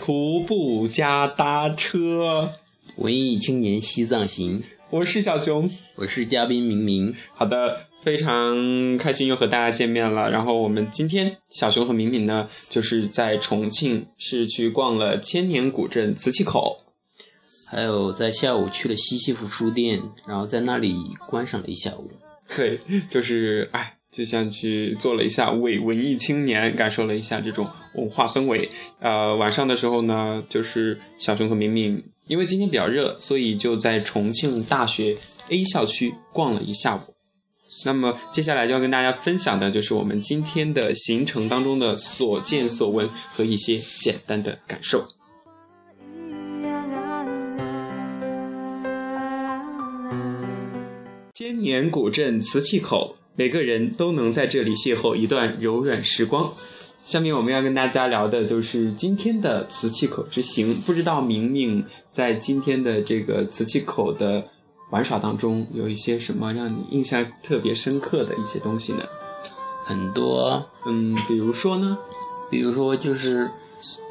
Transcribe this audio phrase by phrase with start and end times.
[0.00, 2.54] 徒步加搭车，
[2.96, 7.14] 文艺青年西藏行，我是小熊，我是嘉宾明明。
[7.34, 10.30] 好的，非常开心又和大家见面了。
[10.30, 16.78] 然后我们今天小熊和明明呢，就是在重庆是去逛了千年古镇磁器口，
[17.70, 20.96] 还有在下午去了西西弗书店，然后在那里
[21.28, 22.10] 观赏了一下午。
[22.56, 23.98] 对，就是哎。
[24.10, 27.64] 就像去做了一下伪文艺青年，感受了一下这种
[27.94, 28.68] 文化氛围。
[28.98, 35.16] 呃，晚上的时候呢，就是小熊和明明，因为今天比较热，所以就在重庆大学
[35.50, 37.14] A 校区逛了一下午。
[37.86, 45.06] 那么接下来就要跟大家分享的就是我们今天的行程当中的所见所闻和一些简单的感受。
[51.32, 53.19] 千年古镇瓷器口。
[53.36, 56.52] 每个人都能在这里邂逅一段柔软时光。
[57.02, 60.74] 下面我们要跟大家聊的就是今天的瓷器口之行。
[60.74, 64.44] 不知道明明在今天的这个瓷器口的
[64.90, 69.04] 玩耍当中，有一些什么让你印象特别深刻的一些东西呢？
[69.86, 71.96] 很多，嗯，比如说呢？
[72.50, 73.50] 比如说就是，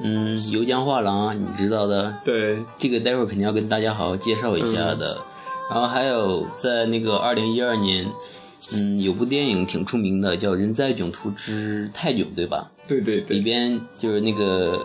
[0.02, 2.16] 嗯，游江画廊，你知道的。
[2.26, 5.22] 对，这个待会儿肯定要跟大家好好介绍一下的。
[5.70, 8.08] 然后还有在那个二零一二年。
[8.74, 12.70] 嗯，有部电影挺出名的，叫《人在囧途之泰囧》，对吧？
[12.88, 13.38] 对对对。
[13.38, 14.78] 里边就是那个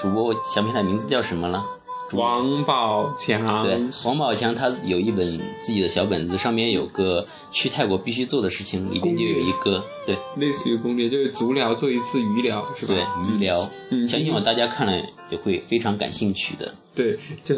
[0.00, 1.64] 主播，我想不起来名字叫什么了。
[2.12, 3.62] 王宝强。
[3.64, 5.24] 对，王宝强他有一本
[5.60, 12.94] 自己的小本子，上面有个去泰国必须做的事情，里边就有一个，对，类似于攻略，就是足疗做一次鱼疗，是吧？
[12.94, 13.70] 对，鱼疗。
[13.90, 15.00] 嗯，相信我，大家看了
[15.30, 16.74] 也会非常感兴趣的。
[16.94, 17.54] 对，就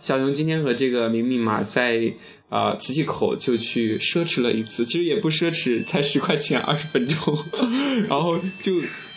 [0.00, 2.12] 小熊今天和这个明明嘛，在。
[2.54, 7.36] 啊，磁器口就去奢侈了一次，其实也不奢侈，才十块钱二十分钟，
[8.08, 8.72] 然后就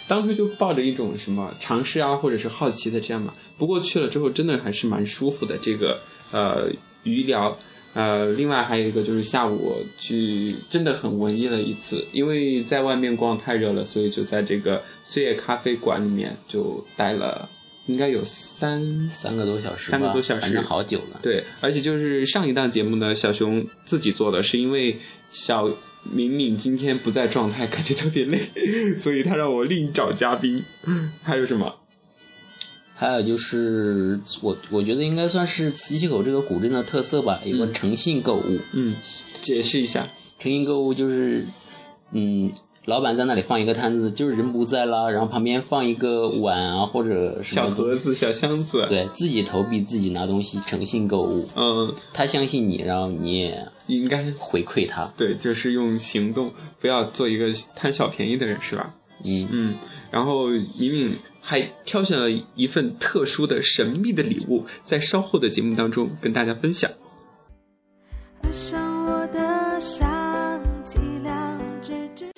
[0.08, 3.32] 当时就抱着一种什么尝试啊，或者是好奇的这样嘛。
[3.56, 5.56] 不过去了之后，真的还是蛮舒服的。
[5.62, 6.00] 这个
[6.32, 6.68] 呃
[7.04, 7.56] 鱼疗，
[7.94, 17.48] 呃，另外还有一个就是下午去真的很文艺了一次，因为在外面逛太热了，所以就在这个岁月咖啡馆里面就待了。
[17.88, 21.20] 应该有三三个多小时，三个多小时，反正好久了。
[21.22, 24.98] 对，而且就是上一档节目呢，小熊自己做的，是因为
[25.32, 25.70] 小
[26.04, 28.40] 敏敏今天不在状态，感觉特别累，
[29.00, 30.64] 所以他让我另找嘉宾。
[31.24, 31.76] 还有什么？
[32.94, 38.60] 还有就是我我觉得应该算是磁器口这个古镇的特色吧，有个诚信购物。
[38.74, 38.96] 嗯，
[39.40, 40.10] 解释一下，
[40.40, 41.46] 诚信购物就是，
[42.12, 42.52] 嗯。
[42.88, 51.50] 老板在那里放一个摊子，就是人不在啦，然后旁边放一个碗啊，或者小盒子、小箱子，对自己投币自己拿东西，诚信购物。
[51.58, 55.06] 嗯，他相信你，然后你也应该回馈他。
[55.18, 58.96] 对，就是用行动，不要做一个贪小便宜的人，是吧？
[59.26, 59.76] 嗯嗯。
[60.10, 61.12] 然后敏敏
[61.42, 66.90] 还挑选了一份特殊的、神秘的礼物，在稍后的节目当中跟大家分享。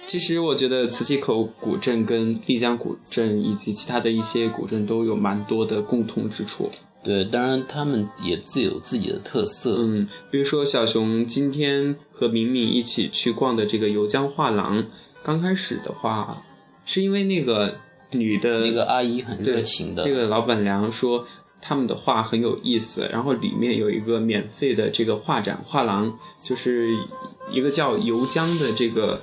[0.10, 6.72] 其实我觉得磁器口古镇跟丽江古镇以及其他的一些古镇都有蛮多的共通之处。
[7.04, 9.76] 对，当然他们也自有自己的特色。
[9.82, 14.84] 嗯，比如说小熊今天和敏敏一起去逛的这个游江画廊，
[15.22, 16.42] 刚开始的话
[16.88, 17.76] 是因为那个
[18.14, 21.28] 女的那个阿姨很热情的，那个老板娘说
[21.62, 26.98] 他们的画很有意思，然后里面有一个免费的这个画展画廊，就是
[27.52, 29.22] 一个叫游江的这个。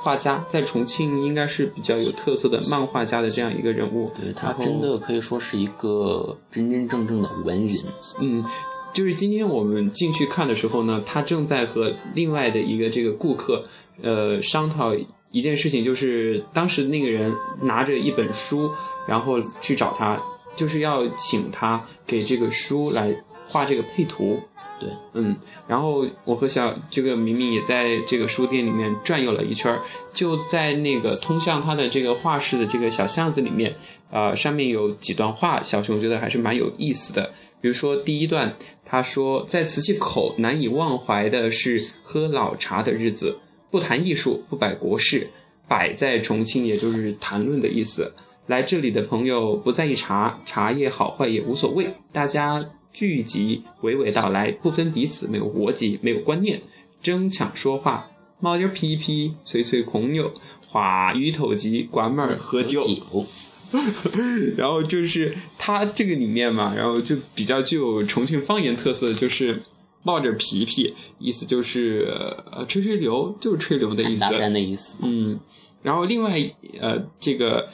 [0.00, 7.84] 画家在重庆应该是比较有特色的漫画家的这样一个人物，对他真的可以说是一个真真正正的文人。
[8.20, 8.44] 嗯，
[8.92, 13.64] 就是今天我们进去看的时候呢，他正在和另外的一个这个顾客，
[14.00, 14.94] 呃，商讨
[15.30, 18.70] 一件事情，就是当时那个人拿着一本书，
[19.06, 20.16] 然后去找他，
[20.56, 23.14] 就是要请他给这个书来
[23.48, 24.40] 画这个配图。
[24.80, 25.34] 对，嗯，
[25.66, 29.76] 然后我和小这个明明也在这个书店里面转悠了一圈
[30.14, 33.74] 就在那个通向他的这个画室的这个小巷子里面，
[34.10, 37.30] 呃，上面有几段话，小熊觉得还是蛮有意思的。
[37.60, 38.54] 比如说第一段，
[38.84, 43.36] 他说在瓷器口难以忘怀的是喝老茶的日子，
[43.70, 45.28] 不谈艺术，不摆国事，
[45.66, 48.12] 摆在重庆也就是谈论的意思。
[48.46, 52.60] 来这里的朋友不在意茶，茶叶好坏也无所谓，大家。
[52.92, 56.60] 聚集娓娓道来，不分彼此，没有国籍，没有观念，
[57.02, 58.08] 争抢说话，
[58.40, 60.32] 冒点屁屁，吹吹空牛，
[60.66, 62.82] 话语投机，关门喝酒。
[64.56, 69.62] 然后就是他这个里面嘛，然后就比较具有重庆方言特色，就是
[70.02, 72.08] 冒着皮皮，意思就是
[72.50, 74.20] 呃吹吹牛，就是吹牛的意思。
[74.30, 74.96] 的意思。
[75.02, 75.38] 嗯，
[75.82, 76.36] 然后另外
[76.80, 77.68] 呃这个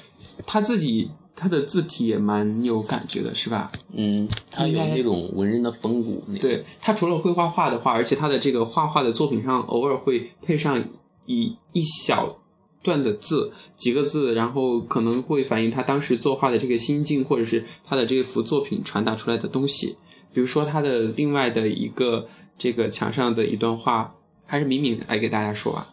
[0.47, 1.11] 他自己。
[1.37, 3.71] 他的字体也蛮有感觉的，是吧？
[3.93, 6.23] 嗯，他有那种文人的风骨。
[6.41, 10.85] 对他除了会画画的话，而且他的这个画画的作品上偶尔会配上
[11.27, 12.39] 一一小
[12.83, 19.97] 段的字，几个字，然后可能会反映他当时作画的这个心境，或者是他的这幅作品传达出来的东西。
[20.33, 22.29] 比如说他的另外的一个
[22.59, 24.15] 这个墙上的一段话，
[24.47, 25.87] 还是敏敏来给大家说啊。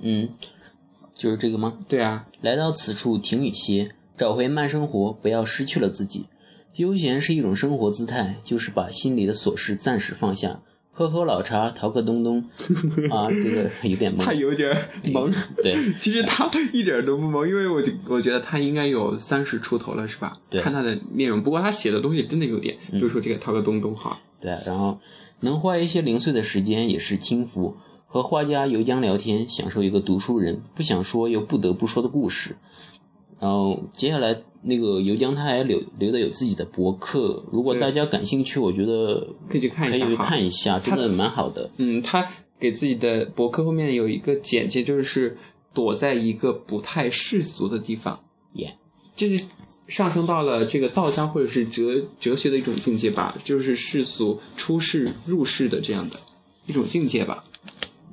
[0.00, 0.28] 嗯，
[1.14, 1.78] 就是这个吗？
[1.88, 6.26] 对啊，来到此处停雨歇，找回慢生活，不要失去了自己。
[6.76, 10.60] 悠闲是一种生活姿态，就是把心里的琐事暂时放下，
[10.92, 12.44] 喝喝老茶，淘个东东。
[13.10, 14.18] 啊，这个有点懵。
[14.18, 14.70] 他有点
[15.04, 15.32] 懵。
[15.62, 20.36] 对， 其实他一点都不懵，因为我我觉得他应该有三十出头了，是吧？
[20.50, 20.60] 对。
[20.60, 24.20] 看他的面容，不过他写的东西真的有点，比如说这个淘个东东哈。
[24.40, 24.98] 对，然后
[25.40, 27.76] 能花一些零碎的时间也是轻浮。
[28.06, 32.54] 和画家游江聊天，享受一个读书人不想说又不得不说的故事。
[33.44, 41.70] 然后接下来那个游江他还留留的有自己的博客，如果大家感兴趣，我觉得可以去看一下，可以看一下，真的蛮好的。
[41.76, 42.26] 嗯，他
[42.58, 45.36] 给自己的博客后面有一个简介，就是
[45.74, 48.18] 躲在一个不太世俗的地方，
[48.54, 48.78] 耶，
[49.14, 49.44] 就是
[49.88, 56.16] 上升到了这个道家或者是哲哲学的一种境界吧，就是世俗出世入世的这样的
[56.66, 57.44] 一种境界吧。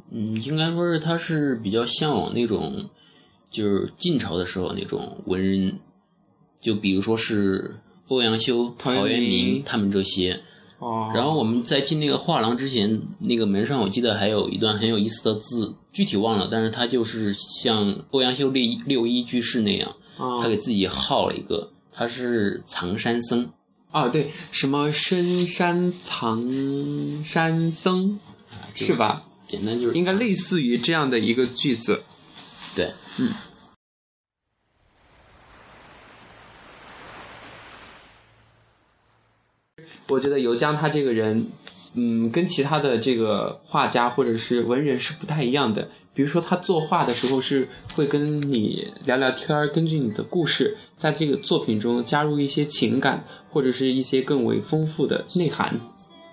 [0.10, 2.90] 嗯，应该说是他是比较向往那种，
[3.52, 5.80] 就是晋朝的时候那种文人，
[6.60, 7.76] 就比如说是
[8.08, 10.40] 欧阳修、陶渊明他们这些。
[10.80, 11.12] 哦。
[11.14, 23.52] 然后我们在进那个画廊之前，那个门上我记得还有一段很有意思的字，具体忘了，但是他就是像欧阳修六六一居士那样，他给自己号了一个，他是藏山僧。
[23.92, 26.50] 啊，对，什么深山藏
[27.26, 28.18] 山僧，
[28.74, 29.22] 是吧？
[29.46, 32.02] 简单就是应该类似于这样的一个句子，
[32.74, 32.90] 对，
[33.20, 33.30] 嗯。
[40.10, 41.48] 我觉得游江他这个人，
[41.94, 45.88] 嗯，跟其他的这个画家或者是文人是不太一样的。
[46.14, 55.80] 比如说他作画的时候是会跟你聊聊天儿，根据你的故事，在这个作品中加入一些情感或者是一些更为丰富的内涵。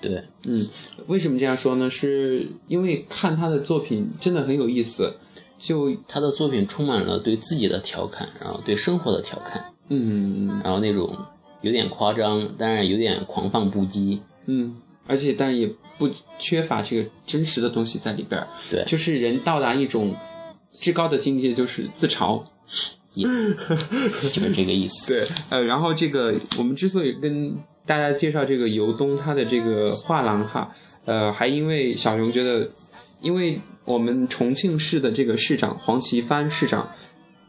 [0.01, 0.69] 对，嗯，
[1.07, 1.89] 为什么这样说呢？
[1.89, 5.15] 是因为看他的作品真的很有意思，
[5.59, 11.17] 就他的作品充满了对自己的调侃，然后对生活的调侃，嗯，然后那种
[11.61, 14.77] 有点夸张，当然有点狂放不羁，嗯，
[15.07, 15.69] 而且但也
[15.99, 16.09] 不
[16.39, 20.15] 缺乏这个真实的东西在里边儿，对，就是人到达一种
[20.71, 22.43] 至高的境界，就是自嘲，
[23.15, 27.57] 就是这个意思， 对，呃，然后这个我们之所以跟。
[27.89, 30.71] 大家介绍这个尤东他的这个画廊哈，
[31.07, 32.69] 呃，还因为小熊觉得，
[33.21, 36.91] 因为我们重庆市的这个市长黄奇帆市长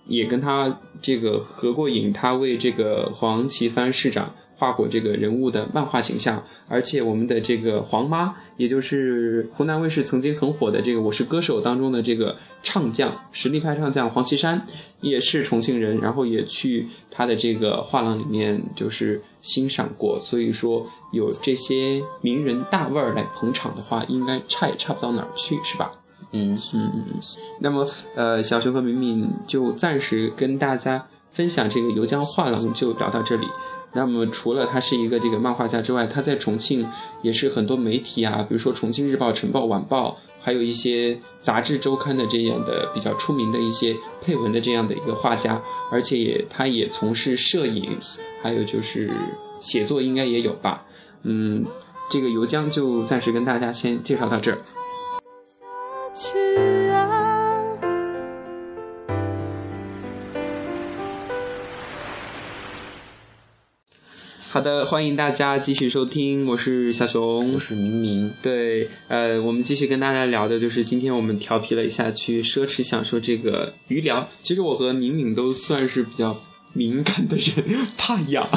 [0.07, 6.43] 也跟他这个合过影，他为这个黄奇帆市长画过这个人物的漫画形象。
[6.67, 14.67] 而且我们的这个黄妈，也就是湖南卫视曾经很火的这个《我是歌手》当中的这个唱将，实力派唱将黄绮珊，
[15.01, 20.19] 也是重庆人，然后也去他的这个画廊里面就是欣赏过。
[20.21, 25.91] 所以说有这些名人大腕儿来捧场的话，应该差也差不到哪儿去，是吧？
[26.33, 26.91] 嗯嗯。
[27.61, 33.47] 那么呃，小熊和敏敏就暂时跟大家分享这个游江画廊，就聊到这里。
[33.93, 36.87] 那么，除了他是一个这个漫画家之外，他在重庆
[37.23, 43.91] 也是很多媒体啊，比如说《重庆日报》《晨报》《晚报》，还有一些杂志周刊的这样的比较出名的一些
[44.23, 45.59] 配文的这样的一个画家，
[45.91, 47.97] 而且也他也从事摄影，
[48.43, 49.11] 还有就是
[49.59, 50.85] 写作应该也有吧。
[51.23, 51.65] 嗯，
[52.11, 54.59] 这个游江就暂时跟大家先介绍到这儿。
[64.51, 68.33] 好的，欢迎大家继续收听，我是小熊，我是明明。
[68.41, 74.27] 对，呃，我们继续跟大家聊的就是今天我们调皮了一下，去奢侈享受这个鱼疗。
[74.41, 76.35] 其实我和明明都算是比较
[76.73, 78.49] 敏感的人，怕痒，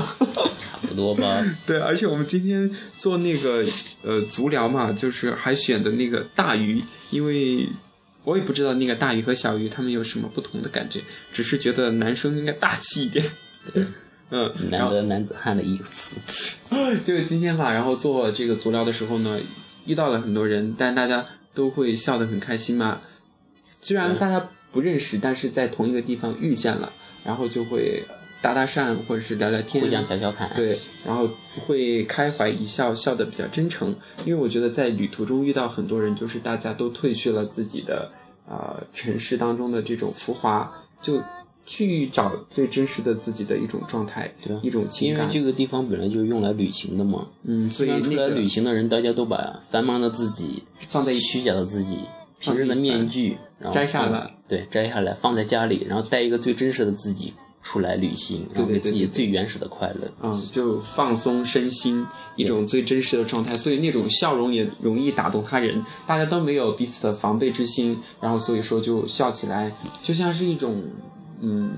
[0.58, 1.44] 差不多吧。
[1.66, 3.62] 对，而且我们今天做那个
[4.02, 7.68] 呃足疗嘛，就是还选的那个大鱼，因为
[8.24, 11.02] 我也不知道那个大鱼和小鱼他们有什么不同的感觉，
[11.34, 13.22] 只是觉得男生应该大气一点。
[13.74, 13.84] 对。
[14.34, 16.16] 嗯，难得男子汉的一个词。
[17.04, 19.38] 就是今天吧，然后做这个足疗的时候呢，
[19.84, 23.02] 遇到了很多人，但大家都会笑得很开心嘛。
[23.82, 26.90] 虽然大家不认识，但是在同一个地方遇见了，
[27.22, 28.02] 然后就会
[28.40, 30.50] 搭搭讪或者是聊聊天，互相调调侃。
[30.56, 31.28] 对，然后
[31.66, 33.94] 会开怀一笑，笑得比较真诚。
[34.24, 38.10] 因为我觉得在旅途中遇到很多人，就是大家都褪去了自己的
[38.48, 40.72] 啊城市当中的这种浮华，
[41.02, 41.22] 就。
[41.64, 45.22] 去找最真实的自己的一种状态，对啊一种情感。
[45.22, 47.26] 因为这个地方本来就是用来旅行的嘛。
[47.44, 52.00] 嗯，所以出来旅行的人，大家都把繁忙的自己放在虚假的自己、
[52.40, 60.10] 平时的面具，然后摘下来，对，摘下来放在家里，然后带一个最真实的自己出来旅行，然后给自己最原始的快乐。
[60.20, 62.04] 嗯，就放松身心，
[62.34, 65.80] 一种最真实的状态，所以那种笑容也容易打动他人。
[66.08, 70.82] 大家都没有彼此的防备之心，然后所以说就笑起来，就像是一种
[71.42, 71.74] 嗯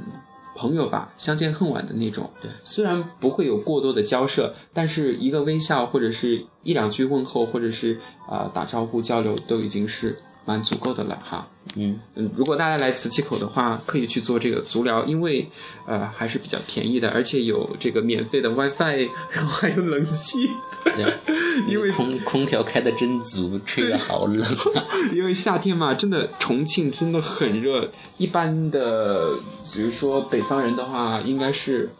[0.56, 2.30] 朋友吧，相见恨晚的那种。
[2.40, 11.46] 对，虽然不会有过多的交涉，但是一个微笑或者是一两句问候，或者是啊、呃打招呼交流，都已经是蛮足够的了哈。
[11.76, 15.48] 嗯，嗯，如果大家来磁器口的话，可以去做这个足疗，因为
[15.86, 20.48] 呃还是比较便宜的，而且有这个免费的 WiFi， 然后还有冷气。
[20.94, 21.10] 这样，
[21.66, 24.84] 因为空空调开的真足，吹的好冷啊。
[25.14, 27.90] 因为夏天嘛，真的重庆真的很热。
[28.18, 29.30] 一般的，
[29.74, 31.90] 比如说北方人的话，应该是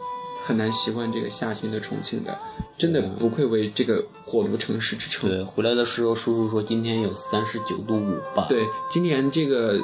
[0.44, 2.36] 很难习惯这个夏天的重庆的。
[2.76, 5.30] 真的不愧为这个火炉城市之称。
[5.30, 8.46] 对，回来的时候叔叔说今天有三十九度五吧。
[8.48, 9.80] 对，今年这个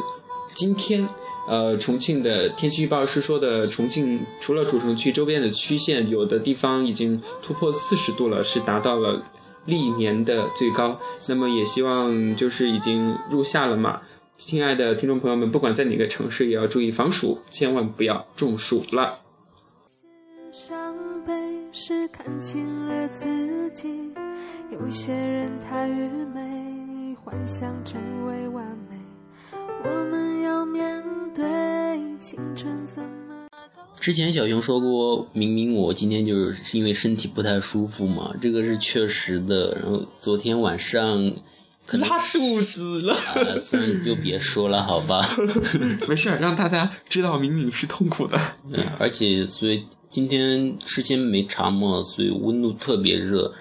[0.52, 1.08] 今天，
[1.48, 9.22] 呃，重庆的天气预报是说的，重庆除了主城区周边的区县，有的地方已经突破四十度了，是达到了
[9.66, 11.00] 历年的最高。
[11.28, 14.02] 那么也希望就是已经入夏了嘛，
[14.36, 19.20] 亲爱的听众朋友们，不管在哪个城市，也要注意防暑，千万不要中暑了。
[21.82, 23.88] 是看清了自己，
[24.70, 28.99] 有些人太愚昧，幻想成为完美。
[29.82, 31.02] 我们要面
[31.34, 31.42] 对
[32.18, 39.75] 青春怎么都之前小熊说过，明明我今天就是因为身体不太舒服嘛，这个是确实的。
[39.80, 41.32] 然后昨天晚上
[41.90, 45.20] 可拉肚子了，啊，算了就别说了，好吧。
[46.06, 48.38] 没事，让大家知道敏敏是痛苦的。
[48.73, 53.52] 对，而且所以今天事先没查嘛，所以温度特别热，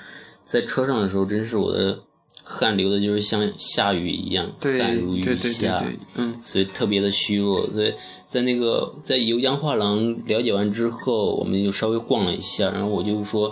[0.45, 2.01] 在车上的时候，真是我的
[2.43, 5.79] 汗流的就是像下雨一样，对汗如雨对对对下。
[5.79, 6.39] 对，嗯。
[6.43, 7.65] 所以特别的虚弱。
[7.71, 7.91] 所以
[8.29, 13.51] 在那个在油江画廊了解完之后，我们就稍微逛了一下，然后我就说，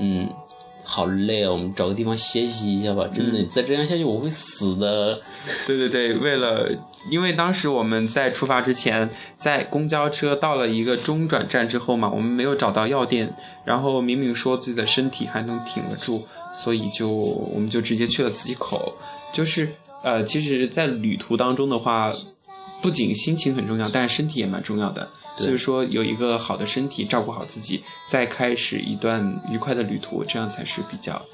[0.00, 0.28] 嗯，
[0.90, 3.06] 好累啊，我们找个地方歇息一下吧。
[3.14, 5.20] 真的，再这样下去我会死的。
[5.68, 6.66] 对对对，为了，
[7.10, 13.30] 因为当时我们在出发之前，在公交车到了一个中转站之后嘛，我们没有找到药店，
[13.66, 18.94] 然后明明说自己的身体还能挺得住，所以就我们就直接去了磁器口。
[19.30, 19.68] 就是
[20.02, 22.10] 呃，其实，在旅途当中的话，
[22.80, 25.10] 不仅心情很重要，但是身体也蛮重要的。
[25.38, 31.24] 对所以说，有一个好的身体，照顾好自己，再开始一段愉快的旅途，这样才是比较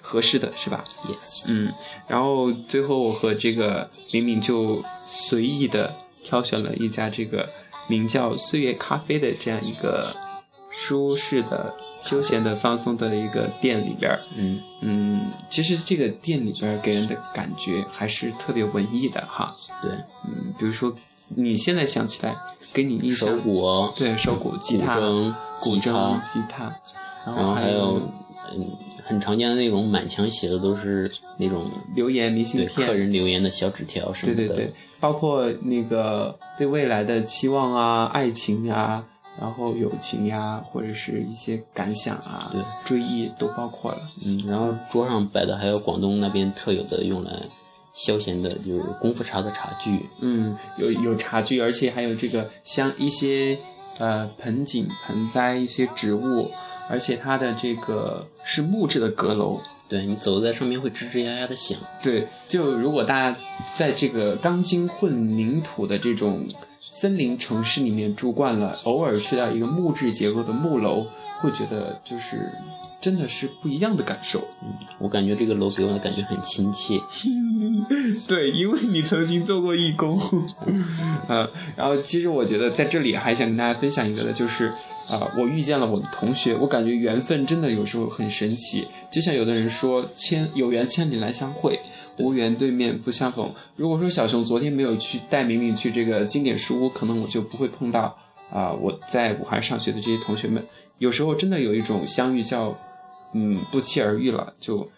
[0.00, 1.70] 合适的，是吧？Yes，嗯，
[2.06, 5.94] 然后最后我和这个敏敏就随意的
[6.24, 7.48] 挑选了一家这个
[7.86, 10.16] 名叫“岁月咖啡”的这样一个
[10.70, 14.20] 舒适的、休闲的、放松的一个店里边儿。
[14.36, 19.54] 嗯，嗯，其实这个店里边儿给人的感觉还是特别文艺的哈。
[19.82, 19.90] 对，
[20.26, 20.94] 嗯，比如说
[21.30, 22.36] 你现在想起来，
[22.72, 26.64] 给你印象手鼓哦，对手鼓、吉他、古筝、古筝、吉他，
[27.26, 28.02] 然然后还有有
[28.56, 28.66] 嗯
[29.04, 34.36] 很常见的那种满墙写的都是那种留言、明信片，客人留言的小纸条什么的。
[34.36, 39.04] 对对对，包括那个对未来的期望啊、爱情呀、
[39.40, 42.62] 然后友情呀，或者是一些感想啊、对。
[42.84, 43.98] 追忆都包括了。
[44.26, 47.32] 嗯，然后桌上摆的还有广东那边特有的用来
[47.98, 50.06] 消闲的，就是功夫茶的茶具。
[50.20, 53.58] 嗯，有有茶具，而且还有这个像一些
[53.98, 56.48] 呃盆景、盆栽、一些植物，
[56.88, 59.60] 而且它的这个是木质的阁楼。
[59.88, 61.76] 对你走在上面会吱吱呀呀的响。
[62.02, 63.40] 对，就如果大家
[63.74, 66.46] 在这个钢筋混凝土的这种
[66.78, 71.06] 森林城市里面住惯了，偶尔去到一个木质结构的木楼，
[71.40, 72.50] 会觉得就是
[73.00, 74.40] 真的是不一样的感受。
[74.62, 74.68] 嗯
[74.98, 77.00] 我感觉这个楼给我的感觉很亲切。
[78.26, 80.18] 对，因为你曾经做过义工，
[81.28, 84.66] 呃， 然后其实我觉得在这里还想跟大家分享一个的，就是
[85.08, 91.78] 啊、我遇见了我的同学，我感觉缘分真的有时候很神奇，就像有的人说千有缘千里来相会。
[92.20, 93.48] 无缘对面不相逢。
[93.76, 98.18] 如果说小熊昨天没有去带明明去这个经典书屋，可能我就不会碰到
[98.50, 100.60] 啊、我在武汉上学的这些同学们。
[100.98, 102.76] 有时候真的有一种相遇叫
[103.32, 104.90] 嗯不期而遇了，就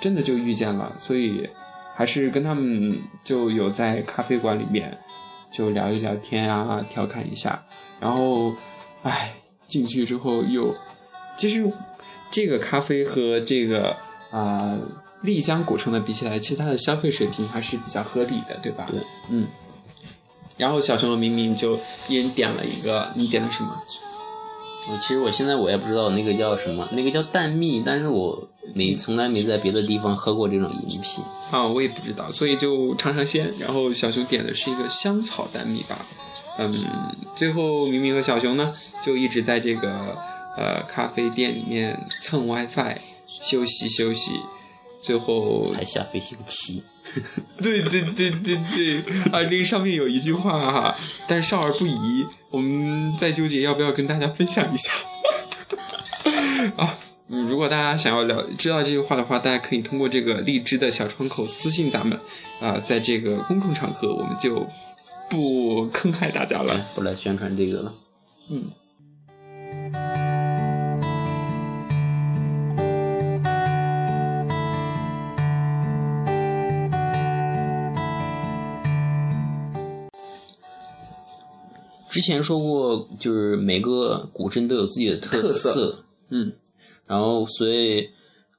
[0.00, 1.48] 真的就遇见了，所以
[1.94, 4.96] 还是跟他们就有在咖啡馆里面
[5.52, 7.64] 就聊一聊天啊，调侃一下，
[8.00, 8.54] 然后
[9.02, 9.34] 唉
[9.68, 10.74] 进去之后又
[11.36, 11.70] 其实
[12.30, 13.96] 这个咖啡和这个
[14.30, 14.78] 啊、
[15.20, 18.86] 丽江古城的比起来，其实它的消费水平还是比较合理的，对吧？
[18.88, 19.46] 对，嗯。
[20.56, 21.78] 然后小熊和明明就
[22.08, 23.74] 一人点了一个，你点的什么？
[24.90, 31.24] 我其实我现在我也不知道那个叫什么，那个叫蛋蜜，但是我没从来没在别的地方喝过这种饮品。
[31.52, 33.52] 啊，我也不知道，所以就尝尝鲜。
[33.58, 36.04] 然后小熊点的是一个香草蛋蜜吧，
[36.58, 36.72] 嗯，
[37.36, 38.72] 最后明明和小熊呢
[39.02, 40.16] 就一直在这个
[40.56, 42.96] 呃咖啡店里面蹭 WiFi
[43.26, 44.32] 休息休息，
[45.00, 46.82] 最后还下飞行棋。
[47.60, 49.00] 对对对对对
[49.32, 50.96] 啊，这个上面有一句话哈，
[51.26, 54.90] 但是少儿不宜，我们在纠结要不要跟大家分享一下
[56.76, 56.98] 啊。
[57.28, 62.18] 嗯，如果大家想要了知道这句话的话，大家可以通过这个荔枝的小窗口私信咱们
[62.60, 64.66] 啊，在这个公众场合我们就
[65.30, 67.94] 不坑害大家了，不来宣传这个了。
[68.50, 68.64] 嗯。
[82.12, 86.52] 之前说过，就是每个古镇都有自己的特色，嗯，
[87.06, 88.10] 然后所以，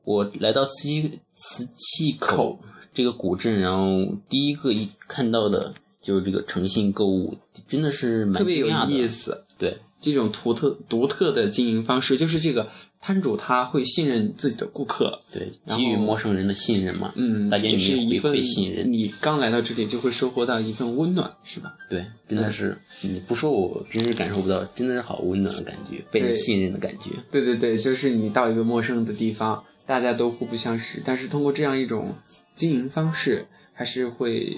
[0.03, 2.57] 我来到磁器磁器口
[2.91, 9.77] 这个古镇，然后第一个一看到的就是这个诚信购物，真的是蛮特别有意思，对。
[10.01, 12.67] 这种独特独特的经营方式，就是这个
[13.03, 18.93] 摊主他会信任自己的顾客，对，给予陌生人的信任嘛，嗯，大家也是一份信任。
[18.93, 21.75] 你刚来到这里就会收获到一份温暖，是吧？
[21.89, 27.09] 对，真的是，你不说我真是感受不到，真的是好温暖的感觉，被信任的感觉。
[27.29, 32.15] 对对对，就是你到一个陌生的地方，大家都互不相识，但是通过这样一种
[32.55, 34.57] 经营方式，还是会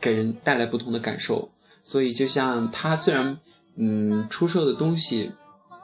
[0.00, 1.50] 给人带来不同的感受。
[1.84, 3.38] 所以，就像他虽然。
[3.76, 5.32] 嗯，出售的东西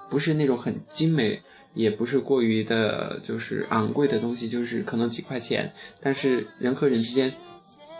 [0.08, 1.42] 不是那种很精美，
[1.74, 7.32] 也不是过于的，就是昂贵的东西，就是可能几块钱，但是人和人之间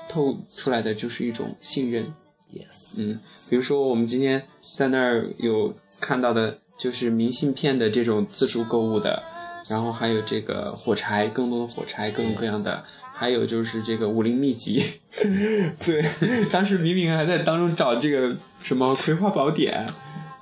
[0.08, 2.12] 透出来的就是一种信任。
[2.52, 4.42] Yes，嗯，比如说我们今天
[4.76, 9.22] 在那儿有看到的，就是明信片的这种自助购物的，
[9.68, 14.85] 然后还有这个火柴，更多的火柴，各种各样的，还有就是这个武林秘籍。
[15.85, 16.04] 对，
[16.50, 18.37] 当时明明还在当中找这个。
[18.62, 19.87] 什么《葵花宝典》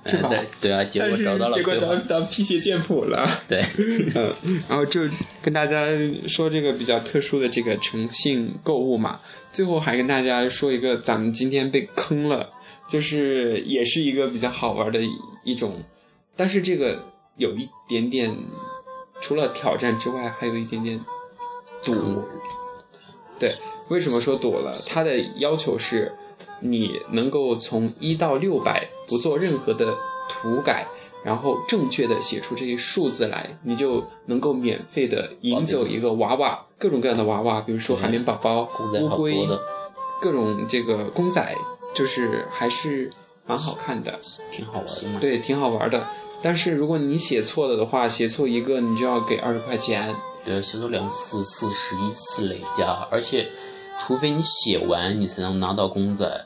[0.05, 0.29] 是吧？
[0.61, 3.29] 对啊，结果找到了结果找到辟邪剑谱了。
[3.47, 3.61] 对，
[4.15, 4.33] 嗯，
[4.69, 5.01] 然后就
[5.41, 5.85] 跟大家
[6.25, 9.19] 说这个比较特殊的这个诚信购物嘛。
[9.51, 12.49] 最后还跟大家说一个，咱们今天被坑了，
[12.89, 15.01] 就是也是一个比较好玩的
[15.43, 15.83] 一种，
[16.35, 17.03] 但是这个
[17.35, 18.33] 有一点点，
[19.21, 20.99] 除了挑战之外，还有一点点
[21.83, 22.23] 赌。
[23.37, 23.51] 对，
[23.89, 24.73] 为什么说赌了？
[24.87, 26.13] 他的要求是。
[26.61, 29.95] 你能够从一到六百不做任何的
[30.29, 30.85] 涂改，
[31.23, 38.69] 然后正确的写出这些数字来，你就能够免费的赢走一个娃娃，各种各样的娃娃，比如说海绵宝宝、
[38.99, 39.35] 乌龟，
[40.21, 41.55] 各种这个公仔，
[41.95, 43.11] 就是还是
[43.45, 44.19] 蛮好看的，
[44.51, 45.19] 挺好玩的嘛。
[45.19, 46.07] 对，挺好玩的。
[46.41, 50.13] 但是如果你写错了的话，写错一个你就要给二十块钱。
[50.45, 53.47] 对，写错两次、四十一次累加，而且。
[54.01, 56.45] 除非你写完，你才能拿到公仔，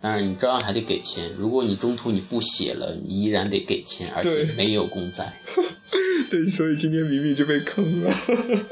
[0.00, 1.30] 当然你照样还得给钱。
[1.38, 5.24] 如果你中途你不写了，你依然得给钱，而且没有公仔。
[6.30, 8.12] 对，所以今天明明就被坑了。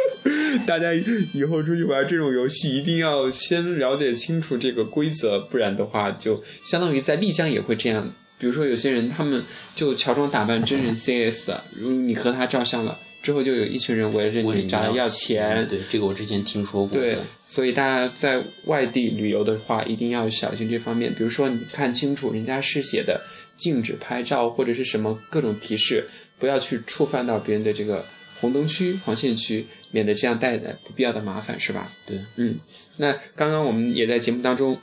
[0.66, 8.12] 大家以后出去玩这种游戏，一定要先了解清楚这个规则，不然的话，就相当于在丽江也会这样。
[8.38, 9.42] 比如说有些人他们
[9.76, 12.98] 就乔装打扮真人 CS，如果你和他照相了。
[13.22, 16.98] 之后就有一群人围着你找他要钱，对这个我之前听说过。
[16.98, 21.14] 对，所以大家在外地旅游的话，一定要小心这方面。
[21.14, 23.22] 比如说，你看清楚人家是写的
[23.56, 26.08] 禁止拍照或者是什么各种提示，
[26.40, 28.04] 不要去触犯到别人的这个
[28.40, 31.88] 红灯区、黄线区，免得这样带来不必要的麻烦，是吧？
[32.04, 32.56] 对，嗯。
[32.96, 34.76] 那刚刚我们也在节目当中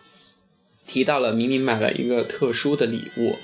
[0.88, 3.36] 提到了，明明买了一个特殊的礼物，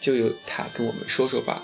[0.00, 1.62] 就由他跟我们说说吧。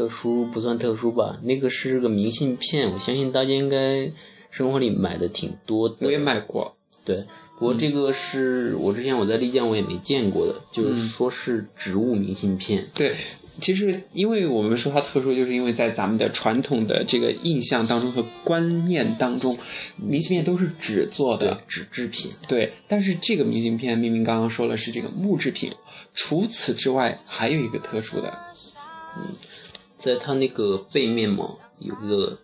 [0.00, 4.10] 特殊不算特殊吧，那个是个明信片，我相信大家应该
[4.50, 5.96] 生活里买的挺多的。
[6.00, 7.14] 我也买过，对，
[7.58, 12.88] 不过这个是我之前我在丽江我也没见过的，就是说是植物明信片。
[12.94, 13.14] 对，
[13.60, 19.54] 其实因为我们说它特殊，就是因为在咱们的传统的这个印象当中和观念当中，
[19.98, 22.30] 明信片都是纸做的纸制品。
[22.48, 25.70] 对，但是这个明信片明明刚刚说了是这个木制品，
[26.14, 28.32] 除此之外还有一个特殊的，
[29.18, 29.28] 嗯。
[30.00, 31.44] 在它那个背面嘛，
[31.78, 32.38] 有一个，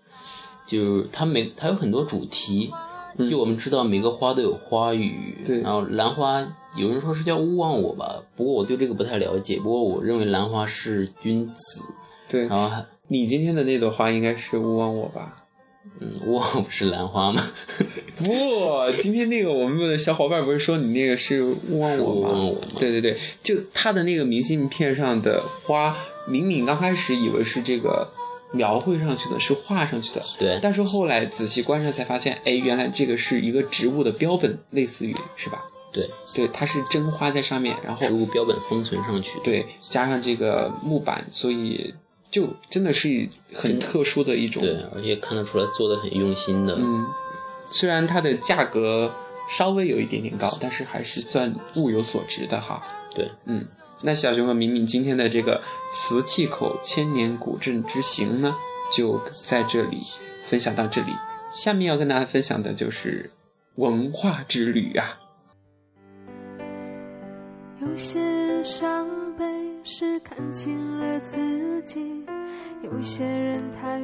[0.66, 2.70] 就是它每它有很多主题，
[3.28, 11.82] 就我们知道每个花都有花语，对，然后兰花有人说是叫勿忘我吧，不过我对这个不太了解，不过我认为兰花是君子，
[12.28, 12.70] 对，然后
[13.08, 15.36] 你今天的那朵花应该是勿忘我吧？
[15.98, 17.42] 嗯，勿忘不是兰花吗？
[18.18, 18.24] 不，
[19.00, 22.28] 今天那个我们的小伙伴不是说你那个是勿忘我吗？
[22.28, 25.96] 勿忘我吗对对对，就他的那个明信片上的花，
[26.28, 28.08] 敏敏刚开始以为是这个
[28.52, 30.22] 描绘上去的，是画上去的。
[30.38, 35.64] 对但是后来仔细观察才发现，哎，原来这个是一个植物的标本，类似于是吧？
[35.92, 39.38] 对，对，它是真花在上面，然后植物标本封存上去。
[39.42, 41.94] 对，加上这个木板，所以
[42.30, 44.62] 就真的是很特殊的一种。
[44.62, 46.76] 对，而且看得出来做的很用心的。
[46.78, 47.06] 嗯，
[47.66, 49.10] 虽然它的价格
[49.48, 52.82] 稍微有一点点高，但是还是算物有所值的哈。
[53.16, 53.64] 对，嗯，
[54.02, 58.54] 那小熊和明明今天的这个瓷器口千年古镇之行呢，
[58.92, 59.98] 就在这里
[60.44, 61.12] 分享到这里。
[61.50, 63.30] 下面要跟大家分享的就是
[63.76, 65.18] 文化之旅啊。
[67.80, 69.44] 有些人伤悲
[69.82, 72.26] 是看清了自己，
[72.82, 73.98] 有些人他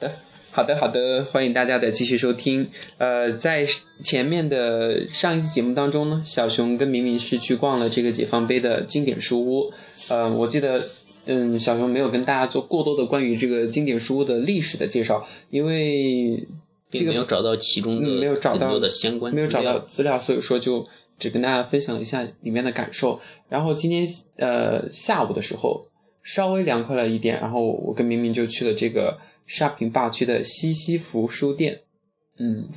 [0.00, 0.08] 愚
[0.54, 2.68] 好的，好的，欢迎大家的继续收听。
[2.98, 3.66] 呃，在
[4.04, 9.72] 前面的上一期节目当中呢，小熊跟明明是去逛了这个解放碑的经典书屋。
[10.10, 10.86] 呃，我记得，
[11.24, 16.46] 嗯，小熊没有跟大家做过多的关于这个经典书屋的历史的介绍，因为
[16.90, 20.18] 这个并没有找到其中的嗯没有找到的相关没有找到资料。
[20.18, 20.86] 资料，所以说就
[21.18, 23.18] 只跟大家分享了一下里面的感受。
[23.48, 25.86] 然后今天呃下午的时候
[26.22, 31.80] 稍微凉快了一点，然后我跟明明就去了这个沙坪坝区的西西弗书店。
[32.36, 32.68] 嗯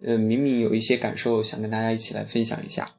[0.00, 2.94] 嗯，明明有一些感受想跟大家一起来分享一下。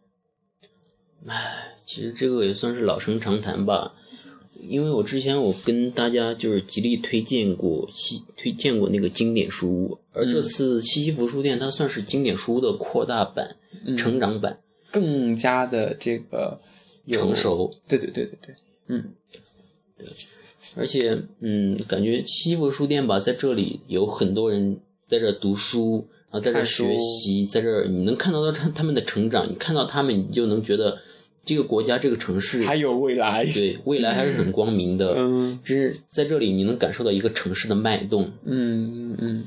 [1.86, 3.94] 其实这个也算是老生常谈吧，
[4.62, 13.56] 因为我之前我跟大家就是极力推荐过西推荐过那个经典书屋，而嗯这次西西弗书店它算是经典书屋的扩大版、
[13.86, 14.60] 嗯成长版。
[14.92, 16.58] 更加的这个
[17.12, 18.56] 成熟，对对对对对，
[18.88, 19.12] 嗯
[20.78, 24.78] 而且，嗯，感觉西部书店吧，在这里有很多人
[25.08, 31.00] 在这儿读书，然后在这儿学习，在这儿你能看到他他们的成长，你看到他们，你就能觉得
[31.46, 35.14] 这个国家这个城市还有未来，对未来还是很光明的。
[35.16, 39.44] 嗯就是在这里，你能感受到一个城市的脉动，嗯嗯嗯，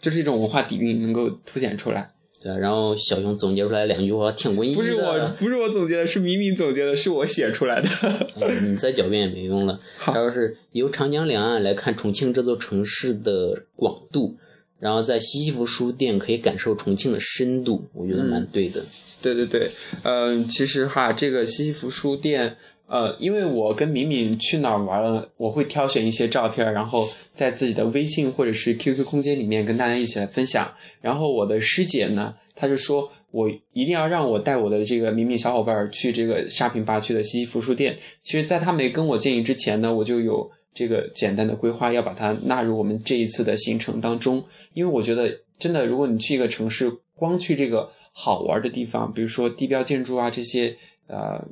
[0.00, 2.11] 就是一种文化底蕴能够凸显出来。
[2.42, 2.58] 对啊。
[2.58, 4.80] 然后小熊总结出来两句话，挺文艺的。
[4.80, 7.88] 不是我，不是我总结的，是明明总结的，是我写出来的。
[8.40, 9.78] 嗯，你再狡辩也没用了。
[9.98, 14.36] 好他说是由长江两岸来看重庆这座城市的广度，
[14.78, 18.82] 然后在西西弗书店可以感受重庆的深度，我觉得蛮对的。
[19.22, 19.70] 对对对，
[20.02, 22.56] 嗯、其实哈，这个西西弗书店，
[22.92, 30.70] 呃，因为我跟敏敏去哪儿玩了，我会挑选一些照片，然后在自己的微信或者是 QQ 空间里面跟大家一起来分享。
[31.00, 37.96] 然后我的师姐呢，她就说我一定要让我带我的这个敏敏小伙伴去这个沙坪坝区的西西弗书店。
[38.22, 44.44] 其实，在她没跟我建议之前呢，我就有这个简单的规划，要把它纳入我们这一次的行程当中。
[44.74, 50.76] 因为我觉得，真的，如果你去一个城市，光去这个好玩的地方，比如说地标建筑啊这些，
[51.06, 51.42] 呃，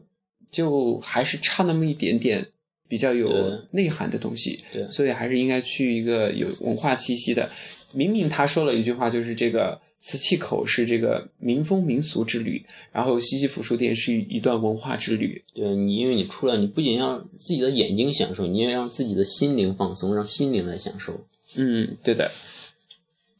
[0.50, 2.46] 就还是差那么一点点
[2.88, 4.58] 比较有内涵的东西。
[4.72, 7.48] 对所以还是应该去一个有文化气息的。
[7.92, 15.42] 明明他说了一句话，就是这个瓷器口是这个民风民俗之旅，然后西西弗书店是一段文化之旅。
[15.54, 21.26] 对你，因为你出来，你不仅要自己的眼睛享受，你也让自己的心灵放松，让心灵来享受。
[21.56, 22.30] 嗯，对的。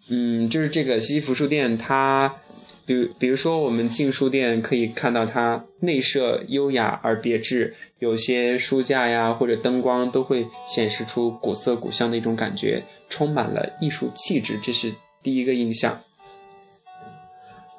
[0.09, 2.43] 嗯，就是这个西西弗书店，它，
[2.91, 16.01] 比如比如说我们进书店可以看到它内设优雅而别致，有些书架呀或者灯光都会显示出古色古香的一种感觉，充满了艺术气质，这是第一个印象。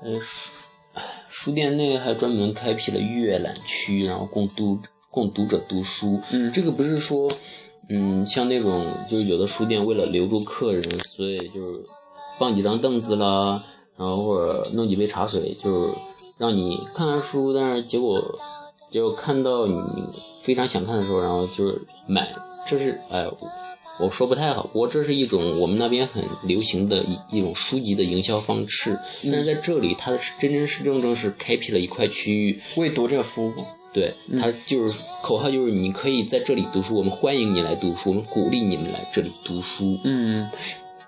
[0.01, 0.51] 呃，书
[1.27, 6.21] 书店内还专门开辟了阅览区，然后供读供读者读书。
[6.31, 7.29] 嗯这个不是说，
[7.89, 11.81] 嗯，像那种就是有的书店为了留住客人，所以就是
[12.39, 13.61] 放几张凳子啦，
[14.01, 15.93] 然后或者弄几杯茶水，就是
[16.39, 18.39] 让你看看书，但是结果
[18.89, 19.79] 结果看到你
[20.41, 22.27] 非常想看的时候，然后就是买，
[22.65, 23.27] 这是哎。
[23.99, 33.53] 我说不太好，不过这是一种我们那边很流行的一一种书籍的营销方式，但是在这里，它是真真实正正是开辟了一块区域，为读者服务。
[33.93, 39.99] 对，它就是口号就是你可以在这里读书，我们欢迎你来读书，我们鼓励你们来这里读书。
[40.03, 40.49] 嗯，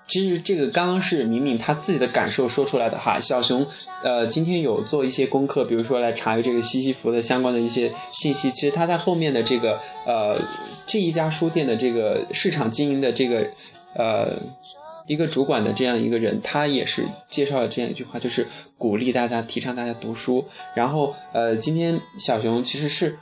[0.06, 3.18] 其实这个刚刚是敏敏他自己的感受说出来的哈。
[3.18, 3.66] 小熊，
[4.02, 8.50] 呃，今天有做一些功课，比如说来查阅这个西西弗的相关的一些信息。
[8.50, 10.38] 其实他在后面的这个呃
[10.86, 13.48] 这一家书店的这个市场经营的这个
[13.94, 14.36] 呃
[15.06, 20.44] 一个主管的这样一个人，他也是介绍了这样一句话，就是鼓励大家、提倡大家读书。
[20.74, 23.18] 然后呃，今天小熊其实是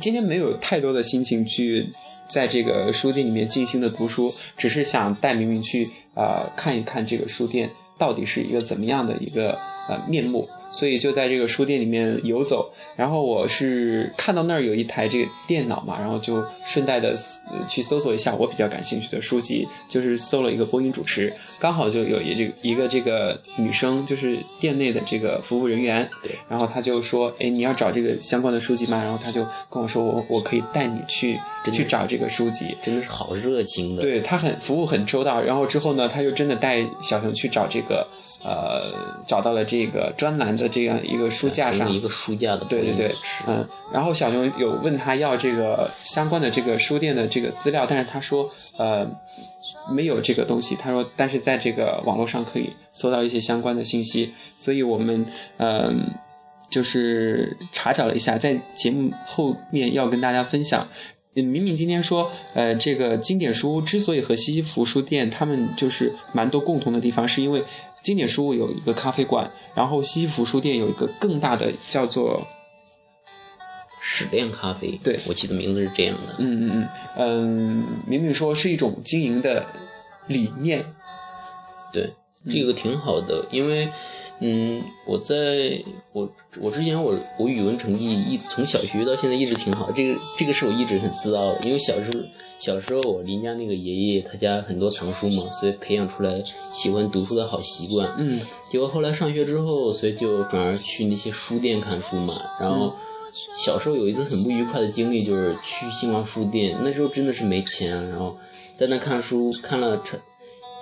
[0.00, 1.90] 今天没有太多的心情去
[2.28, 5.84] 在这个书店里面静心的读书，只是想带明明去
[6.14, 9.58] 啊、呃看一看这个书店到底是一个怎么样的一个
[9.88, 12.70] 呃面目，所以就在这个书店里面游走。
[12.96, 17.14] 然后我是看到那儿有一台这个电脑嘛，然后就顺带的
[17.68, 29.02] 去搜索一下我比较感兴趣的书籍，就是搜了一个播音主持，刚好就有一这一个这个女生，就是店内的这个服务人员，对，然后他就说，哎，你要找这个相关的书籍吗？
[29.02, 31.38] 然后他就跟我说，我我可以带你去
[31.72, 32.76] 去找这个书籍。
[32.82, 34.02] 真的是好热情的。
[34.02, 38.06] 对他很服务很周到，然后之后呢，他就真的带小熊去找这个，
[38.44, 38.80] 呃，
[39.26, 43.14] 找到了这个专栏的这样一个书架上，一个书架的对对对，
[43.46, 49.06] 嗯，然后小熊有问他要这个相关的这个书店的这个资料，但是他说呃
[49.90, 55.26] 没有这个东西，他说但是在这个网络上可以搜到一些相关的信息，所以我们
[55.58, 56.10] 嗯、
[56.70, 60.88] 就是查找了一下，在节目后面要跟大家分享。
[61.38, 67.62] 嗯，明明今天说，呃，这个经典书屋之所以和西西弗书店他们就是蛮多共同的地方，是因为
[68.06, 72.46] 经典书屋有一个咖啡馆，然后西西弗书店有一个更大的叫做
[74.00, 75.18] 矢量咖啡，对。
[75.26, 76.36] 我记得名字是这样的。
[76.38, 76.88] 嗯嗯嗯。
[77.16, 79.66] 嗯，明明说是一种经营的
[80.28, 80.84] 理念，
[81.92, 82.12] 对，
[82.48, 83.88] 这个挺好的，因为，
[84.38, 92.24] 嗯，我在我我之前我我语文成绩一从小学到现在一直挺好，这个这个是我一直很自傲的，因为小时候
[92.58, 96.42] 小时候我邻家那个爷爷他家很多藏书嘛，所以培养出来
[96.72, 98.10] 喜欢读书的好习惯。
[98.18, 98.40] 嗯
[98.70, 102.34] 结果后来上学之后，所以就转而去那些书店看书嘛。
[102.58, 102.94] 然后
[103.56, 108.36] 小时候有一次很不愉快的经历，就是去新华书店，那时候真的是没钱，然后
[108.76, 110.18] 在那看书，看了成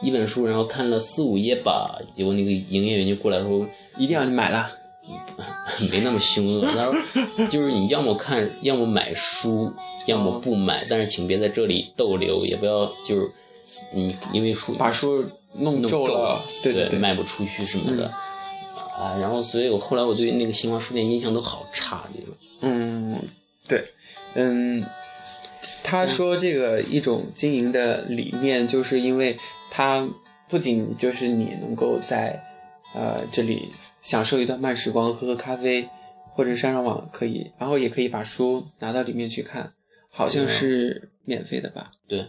[0.00, 4.70] 一本书，然后看了四五页吧，结果那个营业员就过来说，一定要你买了。
[5.90, 9.72] 没那么凶恶，他说就是你要么看，要么买书，
[10.06, 13.30] 要么不买，但是请别在这里逗留，也不要就是
[13.92, 15.24] 你因为书把书
[15.58, 18.06] 弄弄皱皱了，对对对，卖不出去什么的。
[18.96, 23.20] 啊，然后所以我后来我对那个新华书店印象都好差，这个嗯，
[23.66, 23.82] 对，
[24.34, 24.84] 嗯，
[25.82, 29.36] 他说这个一种经营的理念，就是因为
[29.68, 30.08] 它
[30.48, 32.40] 不仅就是你能够在
[32.94, 33.68] 呃这里
[34.04, 35.88] 享受一段慢时光，喝喝咖啡，
[36.34, 39.72] 或者上上网可以，然后也可以把书拿到里面去看，
[40.10, 41.90] 好像是免费的吧？
[42.06, 42.20] 对，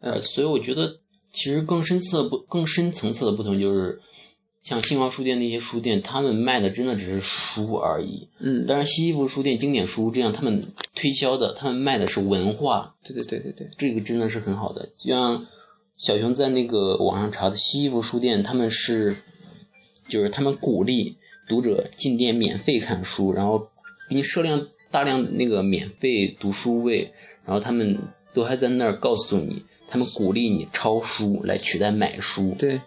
[0.00, 1.00] 嗯呃，所以我觉得
[1.32, 4.00] 其实更深次的不更深层次的不同就是，
[4.62, 8.28] 像新华书店那些书店，他们卖的真的只是书而已。
[8.38, 10.62] 嗯，当然，西西弗书店经典书这样，他们
[10.94, 14.88] 推销的，他们卖的是文化，对对对对对，这个真的是很好的。
[14.96, 15.46] 就像
[15.96, 19.16] 小熊在那个网上查的西西弗书店，他们是
[20.08, 21.16] 就是他们鼓励
[21.48, 23.68] 读者进店免费看书，然后
[24.08, 27.12] 给你设量大量那个免费读书位，
[27.44, 27.98] 然后他们
[28.32, 32.54] 都还在那儿告诉你，他们鼓励你抄书来取代买书。
[32.58, 32.80] 对，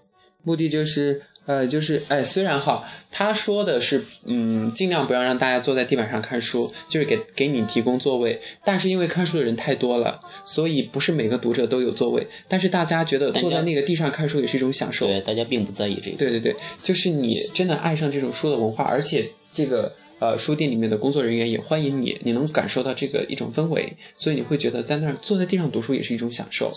[0.43, 15.07] 目的就是呃，就是哎，虽然哈，他说的是嗯，尽量不要让大家坐在地板上看书，就是给给你提供座位，但是因为看书的人太多了，所以不是每个读者都有座位，但是大家觉得坐在那个地上看书也是一种享受。
[15.07, 16.17] 对，大家并不在意这个。
[16.17, 26.71] 对对对，就是你真的爱上这种书的文化，而且这个呃书店里面的工作人员也欢迎你，你能感受到这个一种氛围，所以你会觉得在那儿坐在地上读书也是一种享受。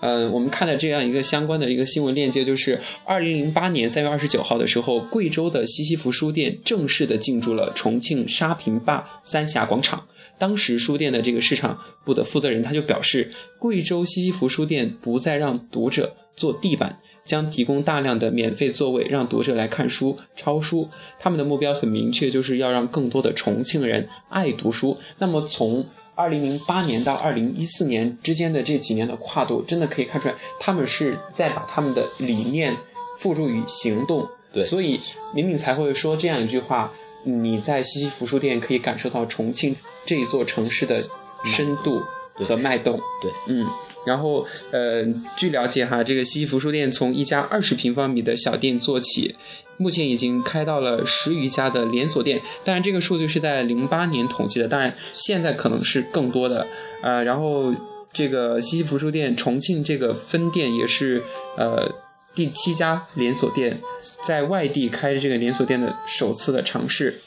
[0.00, 10.06] 呃，我们看的这样一个相关的一个新闻链接，就是二零零八年三月二十九号的时候，贵州的西西弗书店正式的进驻了重庆沙坪坝三峡广场。
[10.38, 16.98] 当时书店的这个市场部的负责人他就表示，贵州西西弗书店不再让读者坐地板，
[17.30, 20.88] 将提供大量的免费座位让读者来看书、抄书。
[21.20, 24.98] 他们的目标很明确，就是要让更多的重庆人爱读书。
[25.18, 32.76] 那么从二零零八年到二零一四年之间的这几年的跨度，真的可以看出来，他们是在把他们的理念
[33.16, 34.28] 付诸于行动。
[34.52, 34.98] 对所以
[35.32, 41.00] 敏敏才会说这样一句话：你在西西弗书店可以感受到重庆这一座城市的
[41.44, 42.02] 深度
[42.34, 42.98] 和脉动。
[43.22, 43.64] 对，嗯。
[44.06, 45.04] 然后，呃，
[45.36, 49.36] 据了解哈，这个西西弗书店从一家二十平方米的小店做起，
[49.76, 52.40] 目前已经开到了十余家的连锁店。
[52.64, 56.66] 当然，这个数据是在零八年统计的，当然现在可能是更多的。
[57.02, 57.74] 呃，然后
[58.12, 61.22] 这个西西弗书店重庆这个分店也是
[61.56, 61.92] 呃
[62.34, 63.78] 第七家连锁店，
[64.22, 67.20] 在外地开这个连锁店的首次的尝试。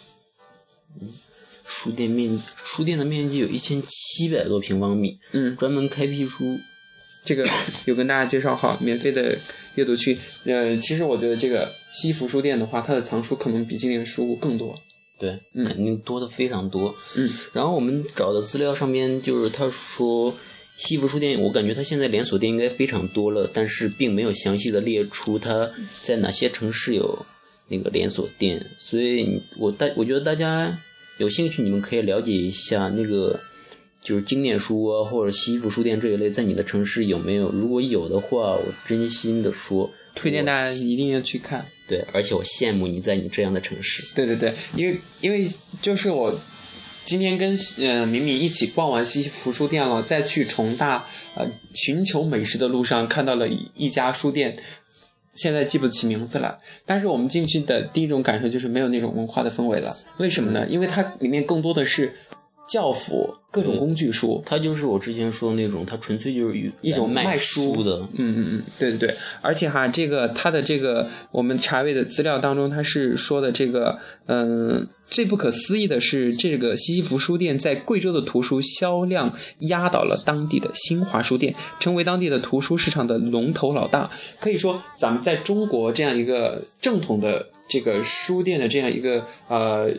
[1.76, 6.60] 书店面书店的面积有一千七百多平方米，嗯，专门开辟出
[7.26, 7.48] 这个
[7.86, 9.38] 有跟大家介绍好，免费的
[9.76, 10.18] 阅读区。
[10.46, 14.80] 呃，其实我觉得这个西服书店的话，它的藏书可能比金典书屋更多。
[15.18, 16.94] 对，嗯肯定多的非常多。
[17.18, 20.36] 嗯，然后我们找的资料上面就是他说
[20.78, 25.72] 西服书店，我感觉它现在连锁店应该非常多了，但是并没有详细的列出它
[26.04, 27.26] 在哪些城市有
[27.70, 30.78] 那个连锁店，所以我大我觉得大家
[31.24, 33.40] 有兴趣，你们可以了解一下那个
[34.02, 37.50] 就是经典书啊，或者西服书店这一类，在你的城市有没有？
[37.50, 41.66] 如果有的话，我真心的说，推荐大家一定要去看。
[41.88, 44.14] 对，而且我羡慕你在你这样的城市。
[44.14, 45.48] 对对对，因为因为
[45.82, 46.38] 就是我
[47.06, 54.58] 今天跟呃明明一起逛完西服书店了，再去重大呃寻求美食的路上看到了一一家书店，
[55.34, 56.60] 现在记不起名字了。
[56.86, 59.92] 但是我们进去的第一种感受就是没有那种文化的氛围了。
[60.18, 60.66] 为什么呢？
[60.70, 62.14] 因为它里面更多的是
[62.68, 64.42] 教辅各种工具书。
[64.46, 84.10] 它就是我之前说的那种，它纯粹就是一种卖卖书的，嗯嗯嗯，对对对，而且哈，这个它的这个我们查阅的资料当中，它是说的这个，嗯、最不可思议的是，这个西西弗书店在贵州的图书销量压倒了当地的新华书店，成为当地的图书市场的龙头老大。
[84.40, 89.90] 可以说，咱们在中国这样一个正统的这个书店的这样一个呃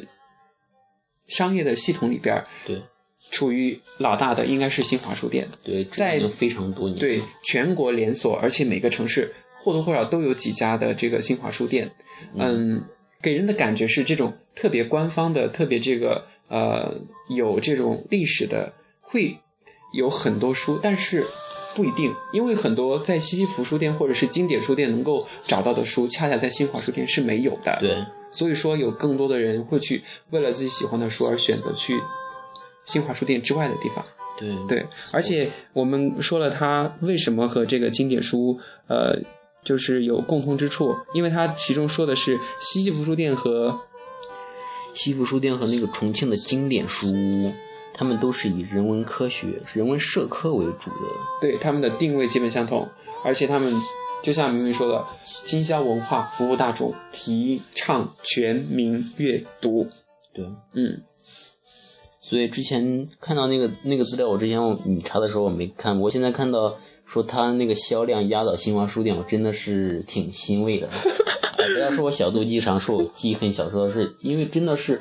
[1.26, 2.82] 商业的系统里边，对
[3.30, 5.46] 处于老大的应该是新华书店。
[5.64, 6.98] 对，在非常多年。
[6.98, 11.90] 对，全国连锁，而且每个城市或多或少都有几家的这个新华书店。
[12.34, 12.84] 嗯，
[13.20, 16.94] 给人的感觉是这种特别官方的、特别这个呃
[17.28, 19.36] 有这种历史的，会
[19.92, 21.24] 有很多书，但是
[21.74, 27.76] 不一定，因为很多在西西弗书店或者是经典书店能够找到的书，恰恰在新华书店是没有的。
[27.80, 32.00] 对所以说有更多的人会去为了自己喜欢的书而选择去
[32.84, 34.04] 新华书店之外的地方。
[34.36, 38.58] 对对，而且我们说了它为什么和这个经典书，
[38.88, 39.16] 呃，
[39.62, 43.80] 就是有共通之处，因为它其中说的是西西弗书店和
[44.92, 47.52] 西服书店和那个重庆的经典书屋，
[47.94, 51.06] 他们都是以人文科学、人文社科为主的。
[51.40, 52.88] 对他们的定位基本相同，
[53.24, 53.72] 而且他们
[54.22, 55.04] 就像明明说的，
[55.44, 59.86] 经销文化，服务大众，提倡全民阅读。
[60.32, 61.02] 对，嗯，
[62.20, 70.88] 所以之前看到那个那个资料，我之前我你查的时候我没看，我现在看到说他那个销量压倒新华书店，我真的是挺欣慰的。
[71.56, 75.00] 哎不要说我小肚鸡肠，说我记恨小说，是因为真的是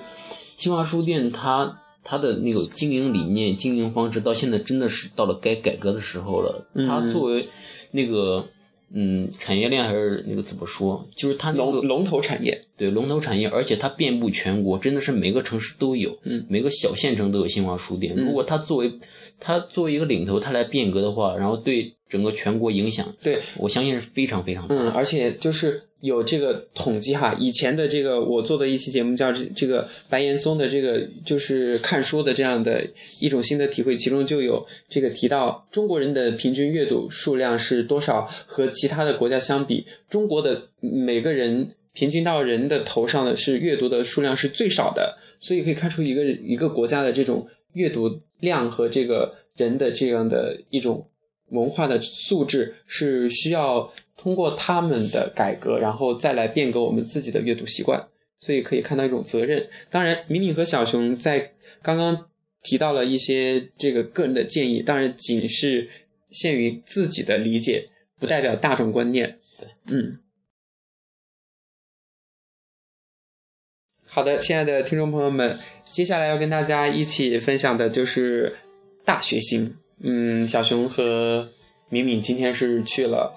[0.56, 6.67] 新华书店它它的那个经营理念、经营方式，到现在真的是到了该改革的时候了。
[6.85, 7.47] 它作为
[7.91, 8.45] 那个
[8.91, 12.61] 嗯产业链还是那个怎么说，就是它那个龙龙头产业。
[12.75, 18.15] 对龙头产业，而且它遍布全国，真的是每个城市都有，嗯每个小县城都有新华书店。
[18.15, 18.99] 如果它作为
[19.39, 24.76] 它作为一个领头，它来变革的话，然后对整个全国影响，对，我相信是非常非常大。
[24.76, 32.86] 嗯，而且就是有这个统计哈，以前的这个我做的一期节目叫这这个白岩松的这个就是看书的这样的
[33.19, 41.71] 一种新的体会，其中就有这个提到中国人的平均阅读数量是多少，和其他的国家相比，中国的每个人。
[41.95, 51.06] 平均到人的头上的是阅读的数量是最少的，所以可以看出一个一个国家的这种阅读量和这个人的这样的一种
[51.53, 58.07] 文化的素质是需要通过他们的改革，然后再来变革我们自己的阅读习惯，
[58.39, 59.69] 所以可以看到一种责任。
[59.89, 62.27] 当然，敏敏和小熊在刚刚
[62.61, 65.89] 提到了一些这个个人的建议，当然仅是
[66.31, 67.87] 限于自己的理解，
[68.19, 69.39] 不代表大众观念。
[69.59, 70.19] 对，嗯。
[74.05, 78.55] 好的，亲爱的听众朋友们，接下来要跟大家一起分享的就是
[79.03, 79.75] 大学心。
[80.03, 81.49] 嗯，小熊和
[81.89, 83.33] 敏敏今天是去了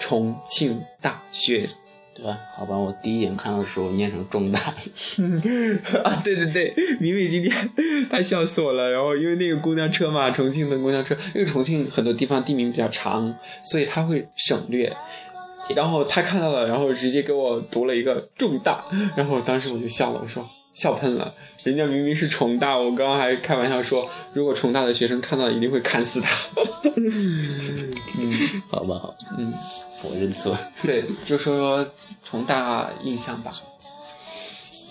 [0.00, 1.66] 重庆大学
[2.14, 2.38] 对吧？
[2.56, 4.60] 好吧，我第一眼看到的时候念成重大，
[6.04, 7.70] 啊，对对对，敏敏今天
[8.08, 8.90] 太笑死我了。
[8.90, 14.92] 然后因为那个公交车嘛，重庆的公交车，因为重庆很多地方地名比较长，所以他会省略。
[15.74, 18.84] 然后他看到了，然后直接给我读了一个重大，
[19.16, 21.32] 然后当时我就笑了，我说笑喷了，
[21.62, 26.28] 人家明明是重大，我刚刚还开玩笑说，如果重大的学生看到一定会砍死他。
[28.70, 29.54] 好吧，好吧，嗯，
[30.02, 30.56] 我认错。
[30.82, 31.86] 对，就说说
[32.28, 33.50] 重大印象吧。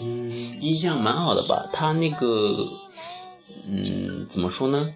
[0.02, 1.70] 嗯，印象蛮好的吧？
[1.72, 2.68] 他那个，
[3.70, 4.94] 嗯，怎么说呢？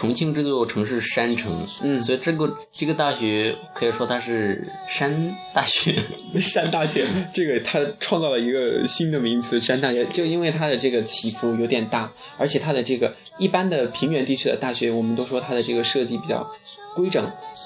[0.00, 5.94] 重庆这座城市山城，嗯所以这个这个大学可以说它是山大学。
[6.40, 10.06] 山大学， 这个它创造了一个新的名词，山大学。
[10.06, 16.50] 就因为它的这个起伏有点大，而且它的这个一般的平原地区的大学，我们都说它的这个设计比较
[16.96, 17.22] 规整，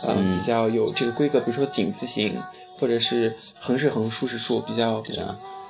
[0.09, 2.37] 呃，嗯比较有这个规格，比如说井字形，
[2.80, 5.01] 或者是横是横，竖是竖，比较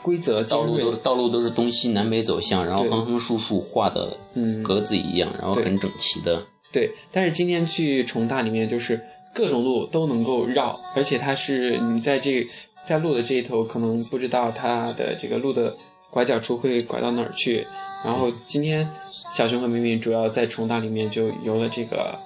[0.03, 0.93] 规则道路都。
[0.97, 6.43] 道路都是东西南北走向，然后横横竖竖画的嗯格子一样，然后很整齐的。
[6.75, 9.01] 对，但是今天去重大里面就是
[9.33, 12.45] 各种路都能够绕，而且它是你在这
[12.85, 15.77] 在路的这一头可能不知道它的这个路的
[16.11, 17.65] 拐角处会拐到哪儿去。
[18.05, 22.19] 然后今天小熊和明明主要在重大里面就游了这个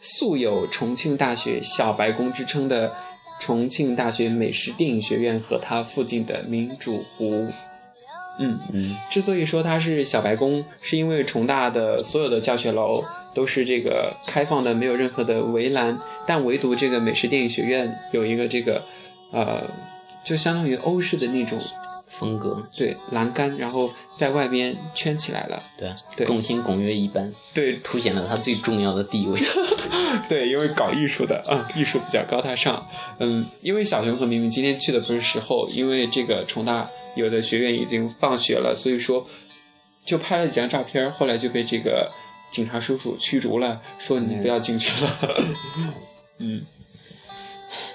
[0.00, 2.92] 素有重庆大学小白宫之称的
[3.40, 7.46] 重庆大学美食电影学院和它附近的民主湖。
[8.38, 18.82] 嗯，嗯，之所以说它是小白宫，是因为重大的所有的教学楼都是这个开放的，没有任何的围栏，但唯独这个美食电影学院有一个这个，
[19.30, 19.62] 呃，
[20.24, 21.58] 就相当于欧式的那种
[22.18, 25.62] 风格，对栏杆，然后在外边圈起来了。
[25.76, 29.40] 对啊，对众星拱月一般，对凸显了它最重要的地位。
[30.28, 32.86] 对，因为搞艺术的啊、艺术比较高大上。
[33.18, 39.26] 嗯，因为小熊和明明今天去的不是时候，因为这个重大有的学院已经放学了，所以说
[40.04, 42.10] 就拍了几张照片，后来就被这个
[42.50, 45.10] 警察叔叔驱逐了，说你不要进去了。
[46.38, 46.64] 嗯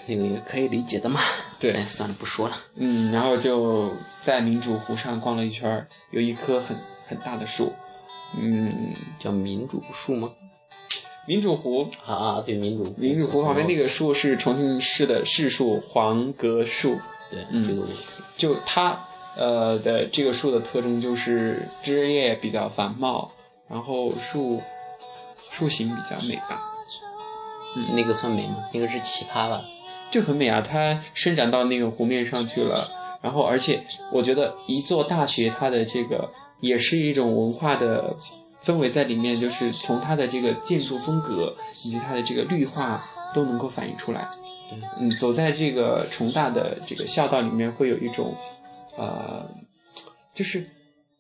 [0.10, 1.20] 那个也可以理解的嘛。
[1.60, 2.57] 对哎，算了，不说了。
[2.76, 6.76] 嗯，然后就在民主湖上逛了一圈儿，有一棵很
[7.07, 7.74] 很大的树。
[8.38, 10.32] 嗯，叫民主树吗？
[11.28, 16.97] 民主湖啊啊，对，民主民主湖旁边那个，树是重庆市的市树黄格树。
[17.30, 17.88] 对，嗯这个我
[18.38, 18.97] 就它
[19.38, 23.32] 呃的这个树的特征就是枝叶比较繁茂，
[23.68, 24.60] 然后树
[25.51, 26.64] 树形比较美吧，
[27.76, 28.55] 嗯那个算美吗？
[28.74, 29.62] 那个是奇葩吧？
[30.12, 30.62] 就很美啊。
[30.62, 32.89] 它伸展到那个湖面上去了，
[33.22, 38.16] 然后而且我觉得一座大学它的这个也是一种文化的
[38.64, 43.03] 氛围在里面，就是从它的这个建筑风格以及它的这个绿化
[43.34, 44.28] 都能够反映出来。
[44.99, 48.36] 嗯，走在这个重大的这个校道里面，会有一种，
[48.97, 49.43] 呃，
[50.32, 50.70] 就是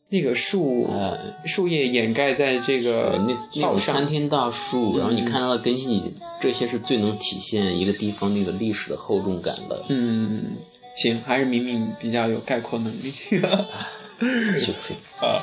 [0.09, 6.01] 那个树、呃树叶掩盖在这个呃，那那种参天大树，然后你嗯看到的根系，
[6.41, 9.83] 这些是最能体现一个地方那个历史的厚重感的。
[9.89, 10.57] 嗯，
[10.95, 13.13] 行，还是明明比较有概括能力。
[14.57, 14.95] 羞愧。
[15.25, 15.39] 啊，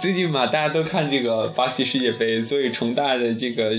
[0.00, 3.72] 最近嘛，大家都看这个巴西世界杯，所以重大的这个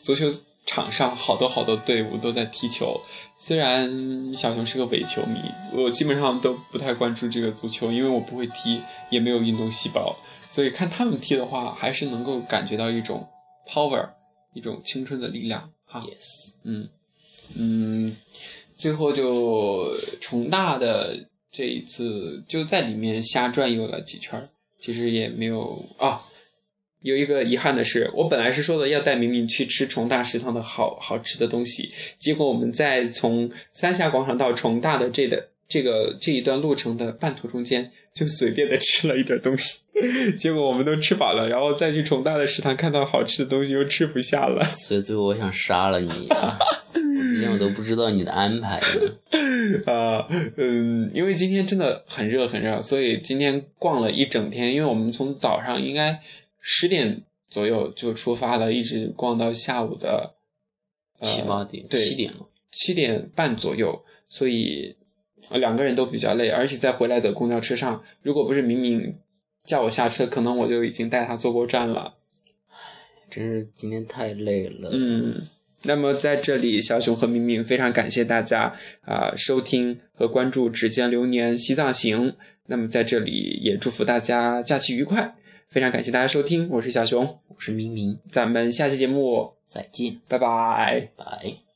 [0.00, 0.26] 足球
[0.64, 3.00] 场上好多好多队伍都在踢球。
[3.36, 5.40] 虽然小熊是个伪球迷，
[5.72, 10.16] 我基本上都不太关注这个足球，因为我不会踢，也没有运动细胞，
[10.48, 13.28] 所以看他们踢的话，还是能够感觉到一种
[13.68, 14.10] power，
[14.54, 16.00] 一种青春的力量哈。
[16.00, 16.88] Yes，嗯
[17.58, 18.16] 嗯，
[18.76, 24.48] 最后就重大的这一次就在里面瞎转悠了几圈儿，
[24.78, 26.22] 其实也没有啊。
[27.02, 39.80] 有一个遗憾的是，我本来是说的要带明明去吃重大食堂的好好吃的东西，结果我们在从三峡广场到重大的这的这个这一段路程的半途中间，就随便的吃了一点东西，
[40.38, 44.64] 结果我们都吃饱了，然后再去重大的食堂看到好吃的东西又吃不下了。
[44.64, 46.58] 所以最后我想杀了你啊！
[46.94, 49.12] 我之前我都不知道你的安排呢。
[49.86, 50.26] 啊，
[50.56, 54.74] 嗯，因为今天真的很热很热，所以今天逛了一整天。
[54.74, 56.20] 因为我们从早上应该
[56.62, 60.36] 十点左右就出发了，一直逛到下午的
[61.18, 62.48] 呃七八点，对七点了。
[62.70, 64.96] 七点半左右，所以
[65.50, 69.18] 呃两个人都比较累，而且在回来的公交车上，如果不是明明
[69.64, 72.14] 叫我下车，可能我就已经带他坐过站了。
[73.28, 74.90] 真是今天太累了。
[74.92, 75.34] 嗯，
[75.82, 82.30] 那么在这里，小熊和明明非常感谢大家啊、收听和关注《指尖流年西藏行》。
[82.66, 85.34] 那么在这里也祝福大家假期愉快，
[85.72, 91.08] 非常感谢大家收听，我是小熊，我是明明，咱们下期节目再见，拜拜。
[91.16, 91.71] 拜。